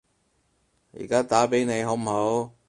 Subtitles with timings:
[0.93, 2.51] 而家打畀你好唔好？